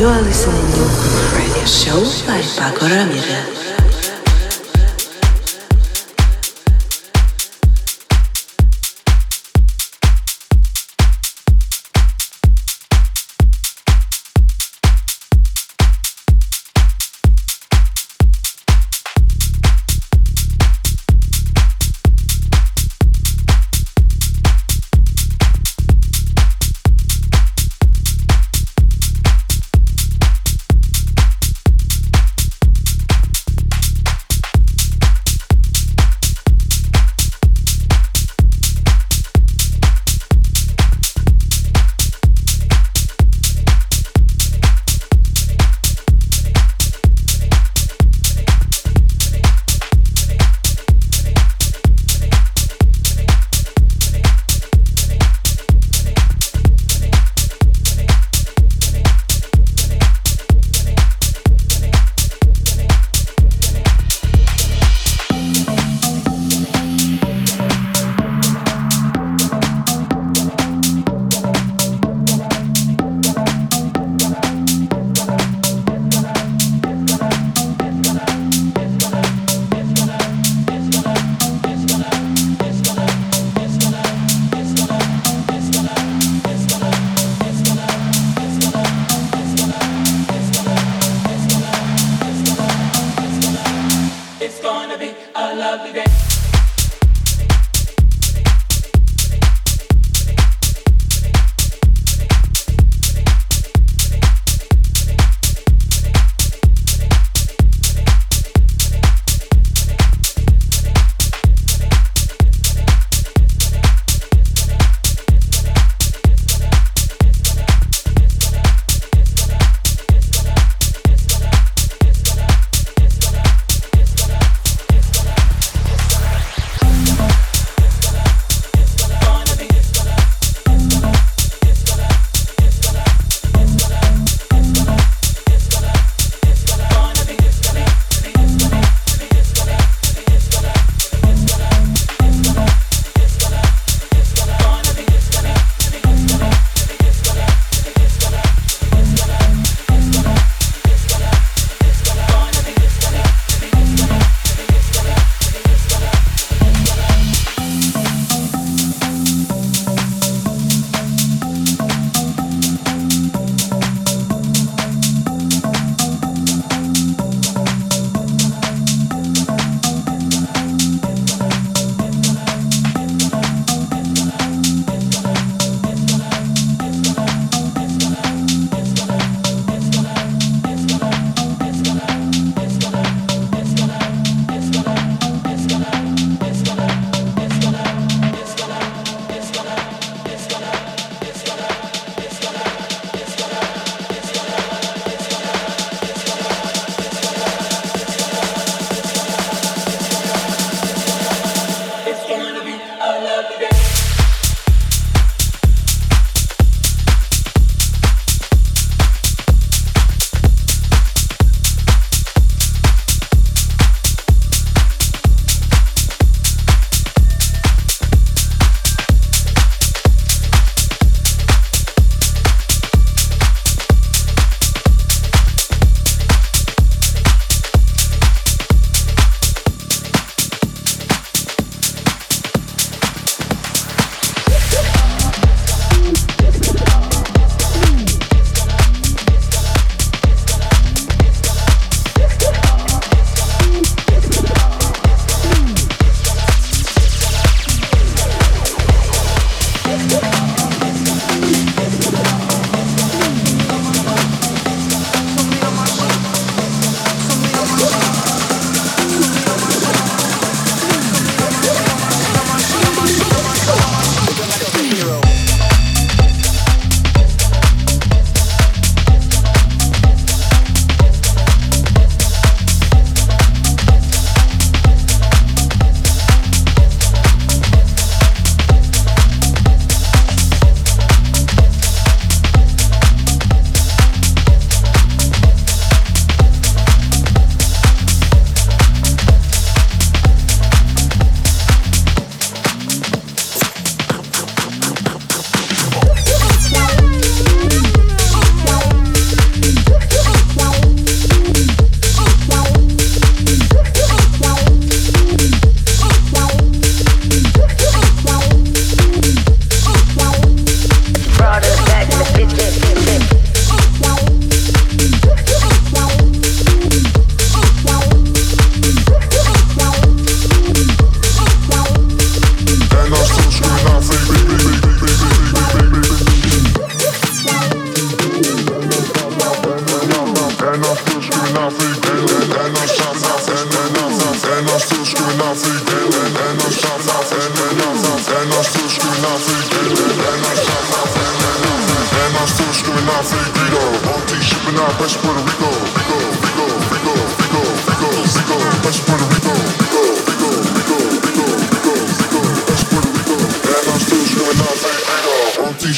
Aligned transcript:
You 0.00 0.06
are 0.06 0.22
listening 0.22 0.64
to 0.72 1.36
Radio 1.36 1.66
Show 1.66 2.00
by 2.26 2.40
Pako 2.40 2.88
Ramirez. 2.88 3.59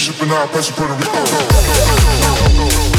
shipping 0.02 0.30
out, 0.32 0.50
pressure 0.50 0.72
Puerto 0.72 0.94
Rico. 0.94 2.91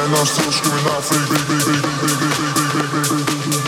and 0.00 0.16
I'm 0.16 0.24
still 0.24 0.48
screaming 0.48 0.88
out 0.88 1.04
free, 1.04 1.20
free, 1.28 1.36
free, 1.44 1.60
free, 1.60 1.76
free, 1.76 2.08
free, 2.08 2.16
free, 2.16 2.72
free, 2.72 2.88
free, 2.88 3.04
free, 3.04 3.60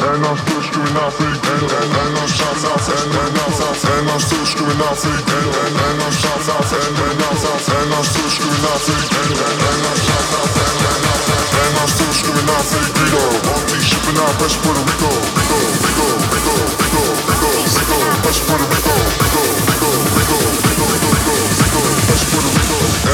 And 0.00 0.24
I'm 0.24 0.36
still 0.40 0.62
screaming 0.64 0.96
out 0.96 1.12
free, 1.12 1.28
and 1.28 1.68
and 1.68 1.92
and 2.00 2.16
I'm 2.16 2.28
shouting 2.32 2.64
out, 2.64 2.80
and 2.80 3.12
and 3.12 3.36
I'm 3.36 3.52
and 3.60 4.08
I'm 4.08 4.20
still 4.24 4.46
screaming 4.48 4.80
out 4.80 4.96
free, 4.96 5.12
and 5.12 5.52
and 5.52 5.76
and 5.84 6.00
I'm 6.00 6.12
shouting 6.16 6.50
out, 6.50 6.64
and 6.64 6.96
and 6.96 7.20
I'm 7.20 7.36
and 7.36 7.92
I'm 7.92 8.04
still 8.08 8.30
screaming 8.32 8.66
out 8.72 8.80
free, 8.88 9.04
and 9.20 9.36
and 9.36 9.60
and 9.60 9.84
I'm 9.84 10.00
shouting 10.00 10.40
out, 10.40 10.56
and 10.64 10.80
and 10.80 11.04
I'm 11.04 11.20
and 11.60 11.76
I'm 11.76 11.90
still 11.92 12.12
screaming 12.16 12.48
out 12.48 12.64
free, 12.64 12.88
Rico. 13.04 13.22
On 13.52 13.62
me 13.68 13.78
shipping 13.84 14.16
out 14.16 14.34
West 14.40 14.56
Puerto 14.64 14.80
Rico, 14.80 15.12
Rico, 15.36 15.58
Rico, 15.84 16.08
Rico, 16.32 16.56
Rico, 16.80 17.04
Rico, 17.28 17.52
Rico, 17.76 17.98
West 18.24 18.40
Puerto 18.48 18.64
Rico, 18.64 18.96
Rico. 19.20 19.59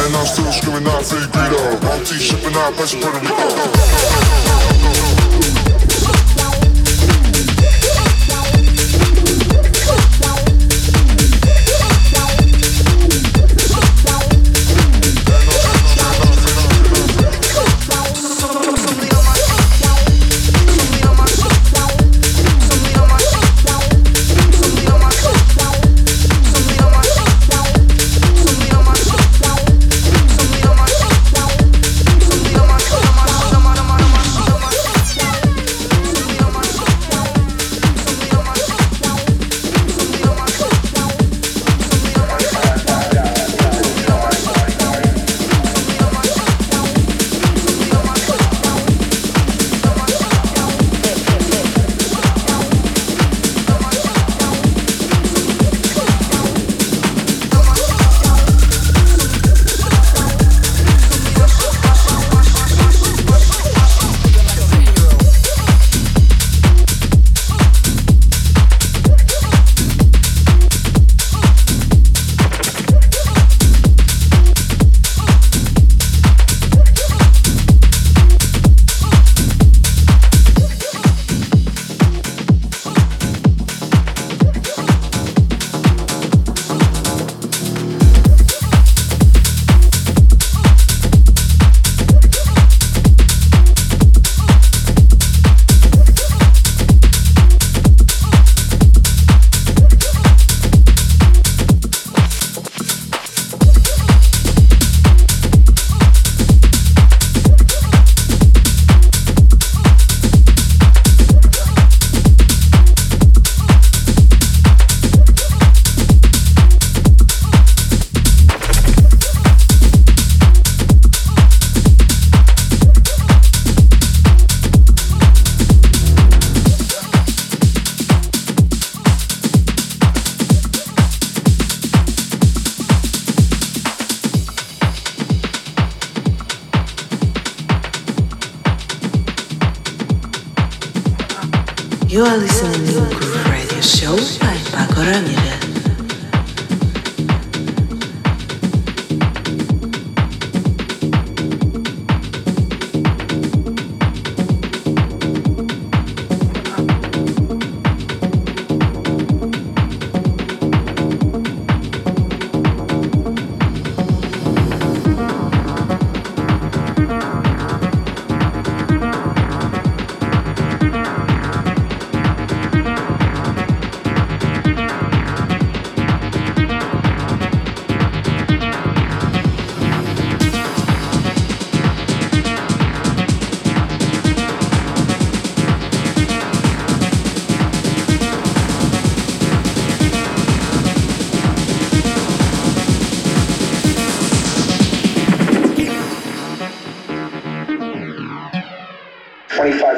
And 0.04 0.14
I'm 0.14 0.26
still 0.26 0.52
screaming 0.52 0.86
out 0.88 1.04
for 1.04 1.16
you, 1.16 1.26
Greedo. 1.28 1.82
One 1.88 2.04
T, 2.04 2.18
shipping 2.18 2.54
out, 2.54 2.74
pressure, 2.74 2.98
Puerto 3.00 3.20
Rico. 3.20 4.55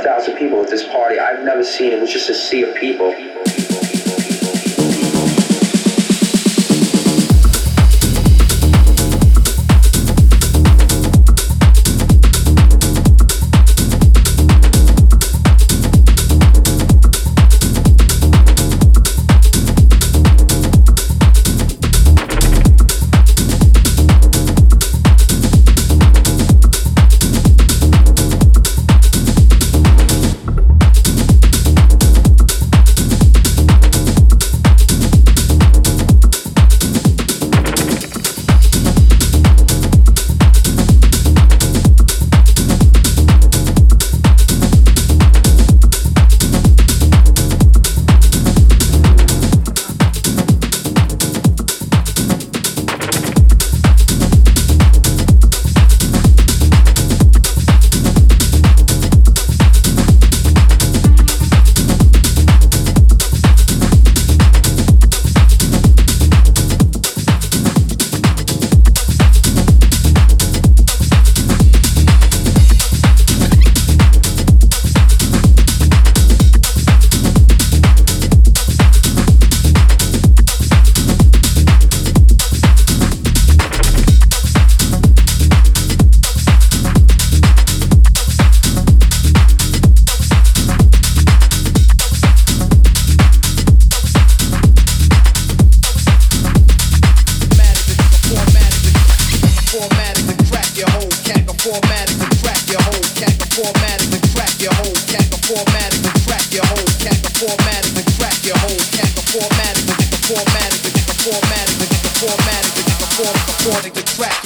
Thousand 0.09 0.37
people 0.37 0.63
at 0.63 0.71
this 0.71 0.89
party. 0.89 1.19
I've 1.19 1.45
never 1.45 1.63
seen 1.63 1.93
it 1.93 2.01
was 2.01 2.11
just 2.11 2.31
a 2.31 2.35
sea 2.35 2.63
of 2.63 2.75
people. 2.77 3.13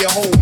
your 0.02 0.10
whole 0.10 0.41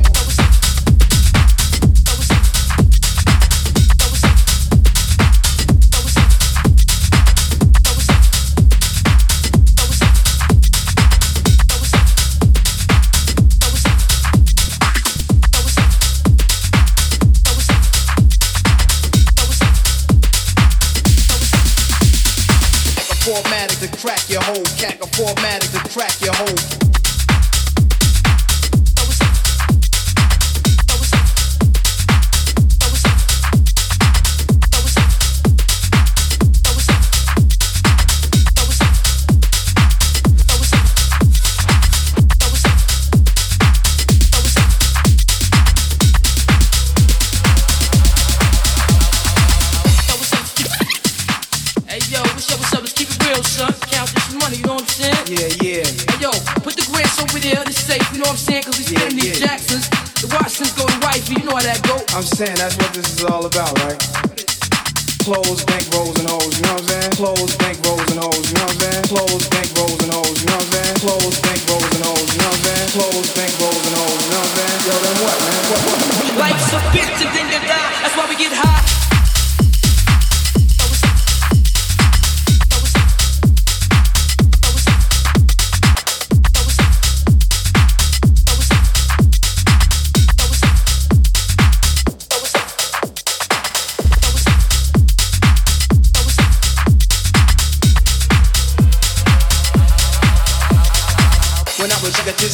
Mad. 25.37 25.60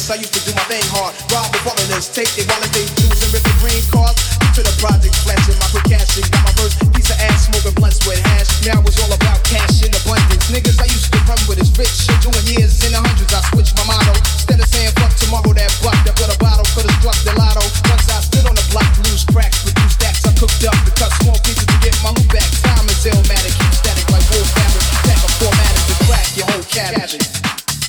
I 0.07 0.15
used 0.15 0.31
to 0.39 0.43
do 0.47 0.55
my 0.55 0.63
thing 0.71 0.87
hard. 0.87 1.11
Rob 1.35 1.51
the 1.51 1.59
ballers, 1.67 2.07
take 2.07 2.31
their 2.39 2.47
wallets, 2.47 2.71
they 2.71 2.87
choose 2.95 3.19
and 3.27 3.31
rip 3.35 3.43
the 3.43 3.51
green 3.59 3.83
cars. 3.91 4.15
To 4.55 4.63
the 4.63 4.71
projects, 4.79 5.19
flashing 5.27 5.59
my 5.59 5.67
cashing, 5.83 6.23
got 6.31 6.47
my 6.47 6.53
first 6.55 6.79
piece 6.95 7.11
of 7.11 7.19
ass 7.27 7.51
smoking 7.51 7.75
blunts 7.75 7.99
with 8.07 8.15
hash. 8.31 8.47
Now 8.63 8.79
it's 8.87 8.95
all 9.03 9.11
about 9.11 9.43
cash 9.43 9.83
in 9.83 9.91
abundance. 9.91 10.47
Niggas 10.47 10.79
I 10.79 10.87
used 10.87 11.11
to 11.11 11.19
run 11.27 11.35
with 11.51 11.59
is 11.59 11.75
rich, 11.75 11.91
shit 11.91 12.15
doing 12.23 12.39
years 12.47 12.79
in 12.87 12.95
the 12.95 13.03
hundreds. 13.03 13.35
I 13.35 13.43
switched 13.51 13.75
my 13.75 13.83
motto. 13.83 14.15
Instead 14.15 14.63
of 14.63 14.69
saying 14.71 14.95
fuck 14.95 15.11
tomorrow, 15.19 15.51
that 15.51 15.75
buck. 15.83 15.99
I 16.07 16.15
put 16.15 16.31
a 16.31 16.37
bottle, 16.39 16.63
for 16.71 16.87
the 16.87 16.91
struck 17.03 17.19
the 17.27 17.35
lotto. 17.35 17.67
Once 17.91 18.07
I 18.07 18.23
stood 18.23 18.47
on 18.47 18.55
the 18.55 18.63
block, 18.71 18.87
loose 19.11 19.27
cracks 19.27 19.59
with 19.67 19.75
two 19.75 19.91
stacks, 19.91 20.23
I 20.23 20.31
cooked 20.39 20.63
up 20.63 20.77
to 20.87 20.91
cut 20.95 21.11
small 21.19 21.35
pieces 21.43 21.67
to 21.67 21.77
get 21.83 21.91
my 21.99 22.15
loot 22.15 22.31
back. 22.31 22.47
Time 22.63 22.87
is 22.87 23.03
illmatic, 23.03 23.51
keep 23.59 23.75
static 23.75 24.07
like 24.07 24.23
wolf 24.31 24.47
fabric. 24.55 24.87
Pack 25.03 25.19
a 25.19 25.29
formatic 25.35 25.83
to 25.83 25.95
crack 26.07 26.27
your 26.39 26.47
whole 26.47 26.65
cabbage. 26.71 27.19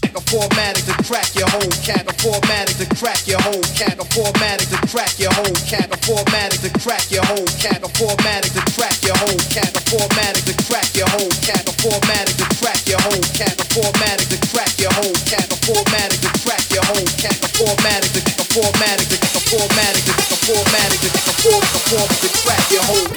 Pack 0.02 0.14
a 0.18 0.22
formatic 0.28 0.82
to 0.84 0.94
crack 1.06 1.30
your 1.32 1.48
whole 1.48 1.72
cabbage 1.80 2.07
formatted 2.18 2.76
to 2.82 2.86
crack 2.98 3.26
your 3.26 3.40
whole 3.42 3.62
cat. 3.78 3.94
I'm 3.98 4.06
formatted 4.10 4.66
to 4.74 4.78
track 4.90 5.18
your 5.18 5.32
whole 5.34 5.54
cat. 5.70 5.86
I'm 5.86 6.00
formatted 6.02 6.60
to 6.66 6.70
track 6.82 7.06
your 7.10 7.22
whole 7.24 7.46
cat. 7.62 7.78
I'm 7.78 7.90
formatted 7.94 8.52
to 8.58 8.62
track 8.74 8.98
your 9.06 9.16
whole 9.22 9.38
cat. 9.54 9.70
I'm 9.70 9.86
formatted 9.86 10.44
to 10.50 10.54
track 10.66 10.90
your 10.98 11.08
whole 11.14 11.30
cat. 11.46 11.62
I'm 11.62 11.78
formatted 11.78 12.34
to 12.38 12.46
track 12.58 12.82
your 12.90 13.00
whole 13.06 13.26
cat. 13.38 13.54
I'm 13.54 13.68
formatted 13.70 14.28
to 14.34 14.38
track 14.50 14.72
your 14.82 14.92
whole 14.98 15.18
cat. 15.30 15.46
I'm 15.46 15.60
formatted 15.62 16.20
to 16.26 16.30
track 16.42 16.64
your 16.74 16.84
whole 16.90 17.08
cat. 17.22 17.38
I'm 17.38 17.52
formatted 17.54 18.10
to 18.14 18.20
I'm 18.26 18.48
formatted 18.50 19.06
to 19.06 19.18
I'm 19.22 19.44
formatted 19.46 20.02
to 20.02 20.12
I'm 20.18 20.42
formatted 20.42 21.00
to 21.06 21.10
I'm 21.14 21.36
formatted 21.38 22.18
to 22.18 22.28
track 22.42 22.64
your 22.74 22.84
whole. 22.88 23.08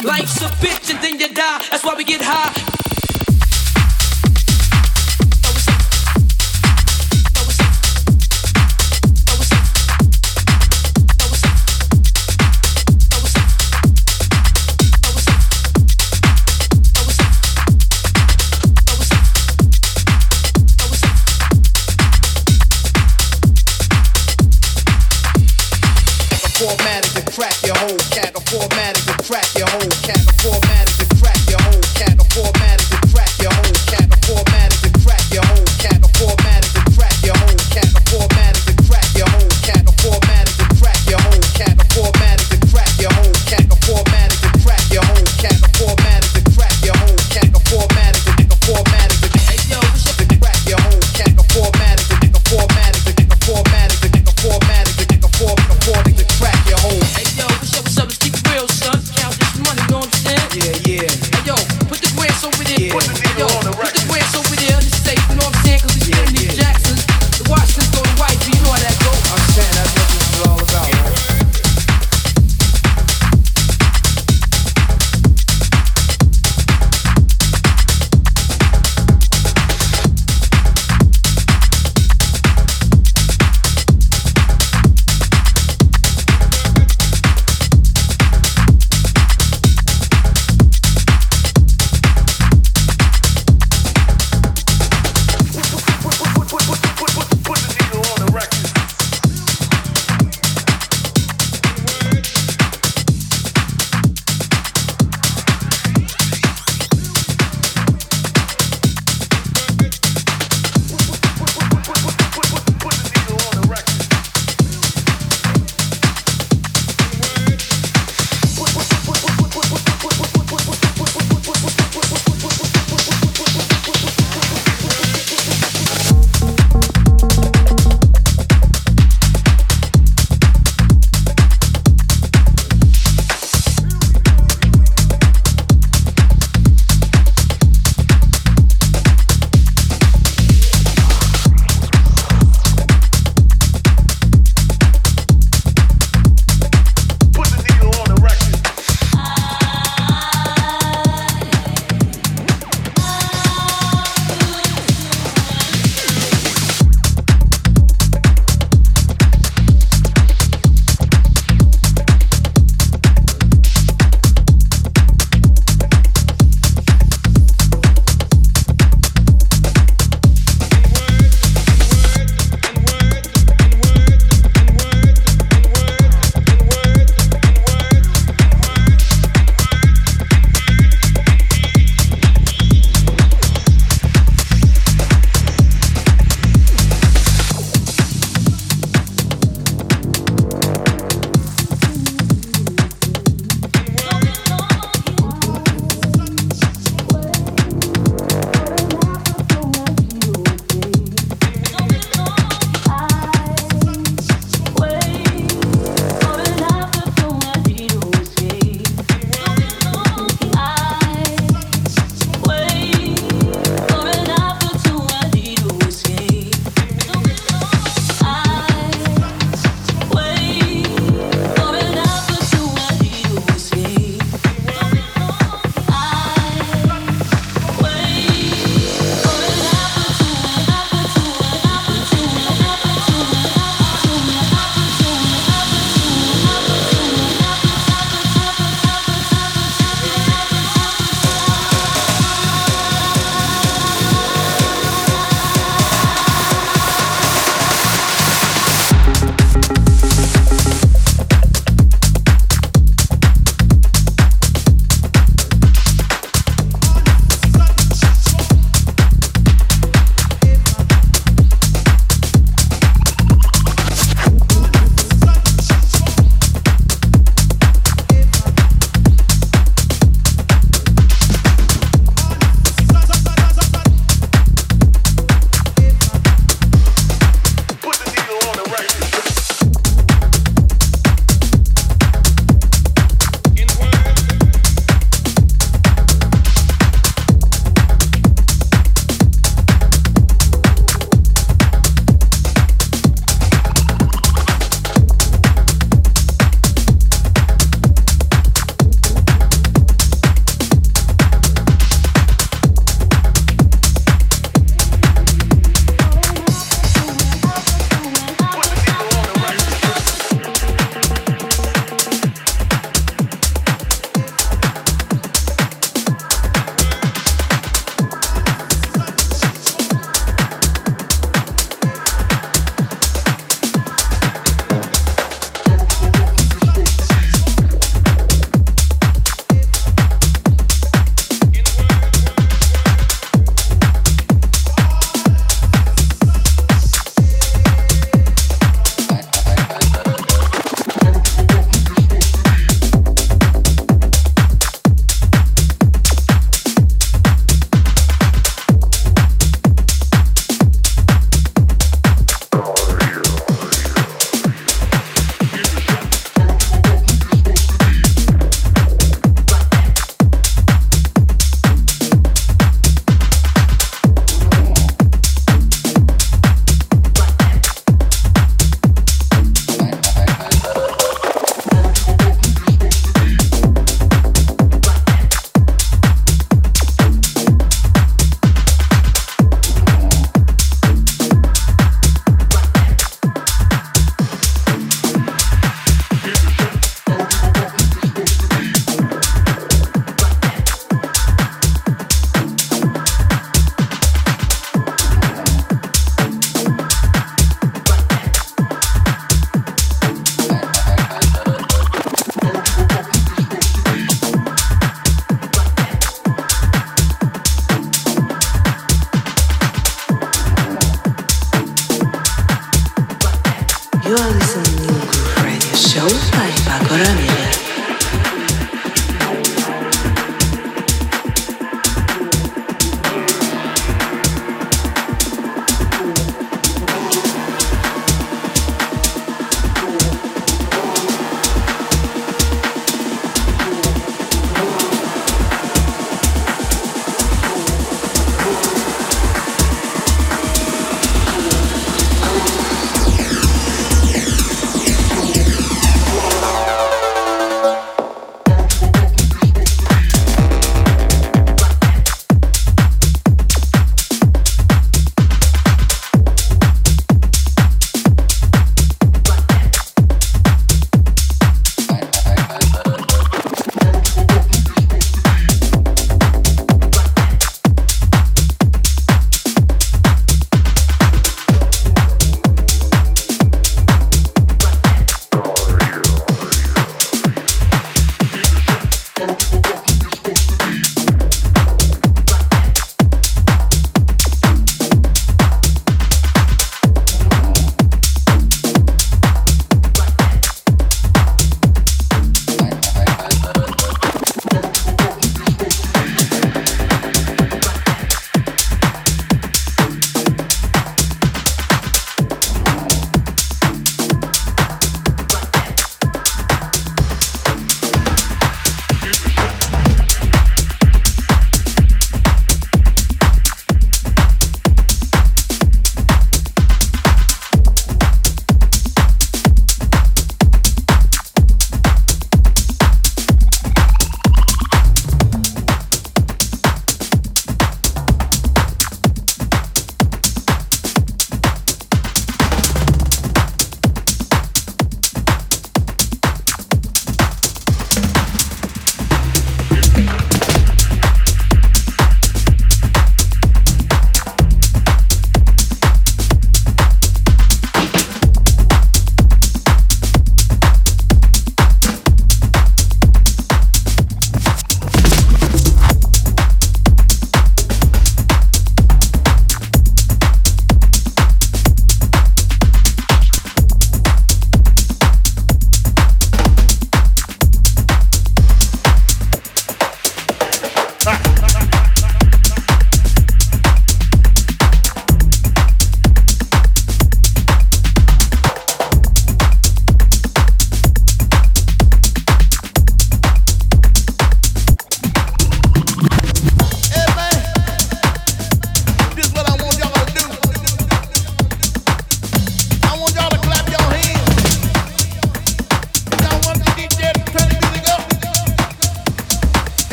Life's 0.00 0.40
a 0.40 0.48
bitch 0.64 0.88
and 0.90 1.00
then 1.04 1.20
you 1.20 1.28
die. 1.28 1.60
That's 1.70 1.84
why 1.84 1.94
we 1.94 2.04
get 2.04 2.22
high. 2.22 2.85
Hey 61.08 61.42
yo, 61.46 61.54
put 61.86 62.00
the 62.02 62.10
grass 62.16 62.44
over 62.44 62.64
there. 62.64 62.80
Yeah. 62.80 62.92
Put, 62.92 63.04
the 63.04 63.14
yo, 63.38 63.46
on 63.46 63.64
the 63.64 63.72
put 63.72 63.94
the 63.94 64.02
grass 64.08 64.34
over 64.34 64.56
there. 64.56 64.78
It's 64.78 64.96
safe, 65.04 65.22
you 65.30 65.36
know 65.36 65.46
what 65.46 65.56
I'm 65.56 65.64
saying? 65.64 65.95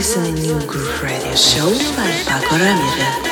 Listening 0.00 0.34
to 0.34 0.40
New 0.40 0.66
Groove 0.66 1.02
Radio 1.02 1.34
Show 1.34 1.68
by 1.94 2.10
Pako 2.24 2.58
Ramirez. 2.58 3.29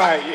right. 0.00 0.29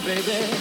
baby. 0.00 0.55